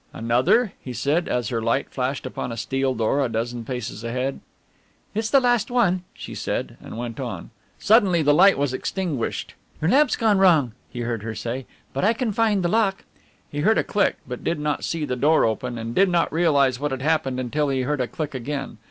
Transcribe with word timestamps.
"Another?" 0.13 0.73
he 0.81 0.93
said, 0.93 1.27
as 1.27 1.49
her 1.49 1.61
light 1.61 1.91
flashed 1.91 2.25
upon 2.25 2.51
a 2.51 2.57
steel 2.57 2.95
door 2.95 3.23
a 3.23 3.29
dozen 3.29 3.63
paces 3.63 4.03
ahead. 4.03 4.39
"It 5.13 5.19
is 5.19 5.29
the 5.29 5.39
last 5.39 5.69
one," 5.69 6.01
she 6.15 6.33
said, 6.33 6.75
and 6.81 6.97
went 6.97 7.19
on. 7.19 7.51
Suddenly 7.77 8.23
the 8.23 8.33
light 8.33 8.57
was 8.57 8.73
extinguished. 8.73 9.53
"Your 9.79 9.91
lamp's 9.91 10.15
gone 10.15 10.39
wrong," 10.39 10.71
he 10.89 11.01
heard 11.01 11.21
her 11.21 11.35
say, 11.35 11.67
"but 11.93 12.03
I 12.03 12.13
can 12.13 12.31
find 12.31 12.63
the 12.63 12.67
lock." 12.67 13.03
He 13.51 13.59
heard 13.59 13.77
a 13.77 13.83
click, 13.83 14.17
but 14.27 14.43
did 14.43 14.57
not 14.57 14.83
see 14.83 15.05
the 15.05 15.15
door 15.15 15.45
open 15.45 15.77
and 15.77 15.93
did 15.93 16.09
not 16.09 16.33
realize 16.33 16.79
what 16.79 16.89
had 16.89 17.03
happened 17.03 17.39
until 17.39 17.69
he 17.69 17.81
heard 17.83 18.01
a 18.01 18.07
click 18.07 18.33
again. 18.33 18.79